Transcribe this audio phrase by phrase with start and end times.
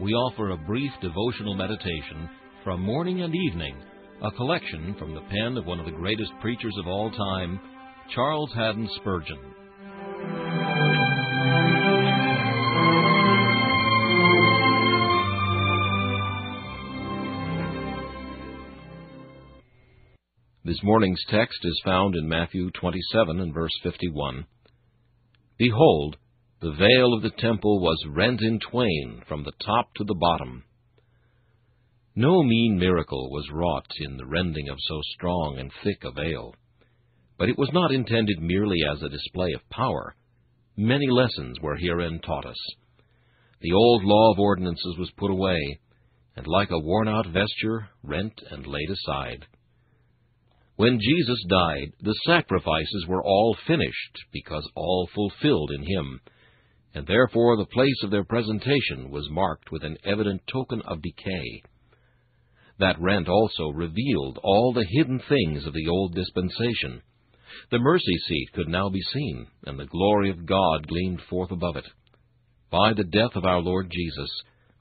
[0.00, 2.28] we offer a brief devotional meditation
[2.62, 3.76] from morning and evening,
[4.22, 7.58] a collection from the pen of one of the greatest preachers of all time,
[8.14, 9.38] Charles Haddon Spurgeon.
[20.64, 24.44] This morning's text is found in Matthew 27 and verse 51.
[25.56, 26.16] Behold,
[26.60, 30.64] the veil of the temple was rent in twain from the top to the bottom.
[32.16, 36.52] No mean miracle was wrought in the rending of so strong and thick a veil.
[37.38, 40.16] But it was not intended merely as a display of power.
[40.76, 42.58] Many lessons were herein taught us.
[43.60, 45.78] The old law of ordinances was put away,
[46.34, 49.46] and like a worn out vesture, rent and laid aside.
[50.74, 56.20] When Jesus died, the sacrifices were all finished, because all fulfilled in him
[56.94, 61.62] and therefore the place of their presentation was marked with an evident token of decay.
[62.78, 67.02] That rent also revealed all the hidden things of the old dispensation.
[67.70, 71.76] The mercy seat could now be seen, and the glory of God gleamed forth above
[71.76, 71.86] it.
[72.70, 74.30] By the death of our Lord Jesus,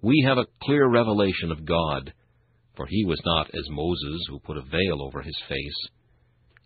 [0.00, 2.12] we have a clear revelation of God,
[2.76, 5.88] for he was not as Moses who put a veil over his face.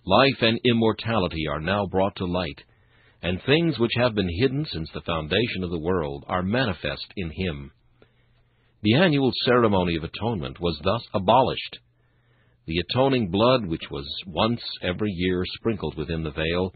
[0.04, 2.62] Life and immortality are now brought to light,
[3.26, 7.28] and things which have been hidden since the foundation of the world are manifest in
[7.34, 7.72] him.
[8.84, 11.80] The annual ceremony of atonement was thus abolished.
[12.66, 16.72] The atoning blood, which was once every year sprinkled within the veil,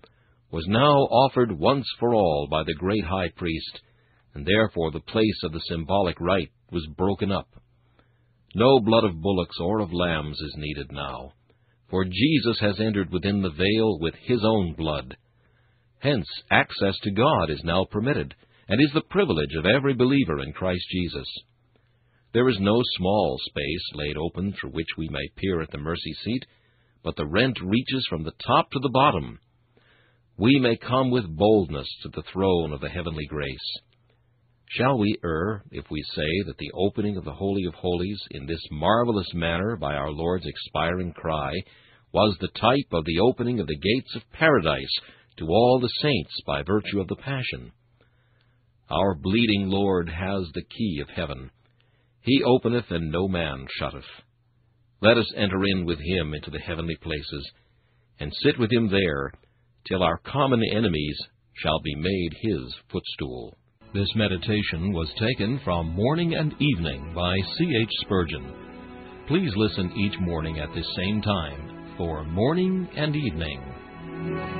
[0.51, 3.81] was now offered once for all by the great high priest,
[4.35, 7.49] and therefore the place of the symbolic rite was broken up.
[8.57, 11.35] No blood of bullocks or of lambs is needed now,
[11.89, 15.17] for Jesus has entered within the veil with his own blood
[16.01, 18.35] Hence, access to God is now permitted,
[18.69, 21.29] and is the privilege of every believer in Christ Jesus.
[22.33, 26.15] There is no small space laid open through which we may peer at the mercy
[26.25, 26.45] seat,
[27.03, 29.41] but the rent reaches from the top to the bottom.
[30.39, 33.79] We may come with boldness to the throne of the heavenly grace.
[34.71, 38.47] Shall we err if we say that the opening of the Holy of Holies in
[38.47, 41.53] this marvelous manner by our Lord's expiring cry
[42.13, 45.01] was the type of the opening of the gates of paradise
[45.41, 47.73] to all the saints by virtue of the Passion.
[48.91, 51.51] Our bleeding Lord has the key of heaven.
[52.21, 54.05] He openeth, and no man shutteth.
[55.01, 57.51] let us enter in with him into the heavenly places,
[58.19, 59.33] and sit with him there,
[59.89, 61.19] till our common enemies
[61.55, 63.57] shall be made his footstool.
[63.95, 67.77] This meditation was taken from Morning and Evening by C.
[67.81, 67.89] H.
[68.03, 68.53] Spurgeon.
[69.27, 74.60] Please listen each morning at this same time for Morning and Evening.